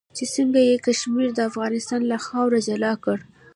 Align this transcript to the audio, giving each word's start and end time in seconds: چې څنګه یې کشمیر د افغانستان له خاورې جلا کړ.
چې 0.17 0.25
څنګه 0.35 0.59
یې 0.69 0.83
کشمیر 0.87 1.29
د 1.35 1.39
افغانستان 1.49 2.01
له 2.11 2.17
خاورې 2.25 2.59
جلا 2.67 2.93
کړ. 3.03 3.17